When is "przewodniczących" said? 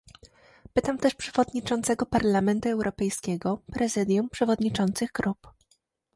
4.29-5.11